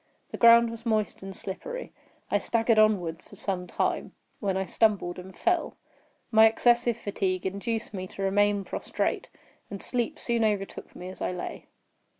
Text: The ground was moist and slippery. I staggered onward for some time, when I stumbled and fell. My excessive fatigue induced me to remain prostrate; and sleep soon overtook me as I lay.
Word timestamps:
The 0.31 0.37
ground 0.37 0.71
was 0.71 0.83
moist 0.83 1.21
and 1.21 1.35
slippery. 1.35 1.93
I 2.31 2.39
staggered 2.39 2.79
onward 2.79 3.21
for 3.21 3.35
some 3.35 3.67
time, 3.67 4.13
when 4.39 4.57
I 4.57 4.65
stumbled 4.65 5.19
and 5.19 5.37
fell. 5.37 5.77
My 6.31 6.47
excessive 6.47 6.97
fatigue 6.97 7.45
induced 7.45 7.93
me 7.93 8.07
to 8.07 8.23
remain 8.23 8.63
prostrate; 8.63 9.29
and 9.69 9.79
sleep 9.79 10.17
soon 10.17 10.43
overtook 10.43 10.95
me 10.95 11.09
as 11.09 11.21
I 11.21 11.33
lay. 11.33 11.67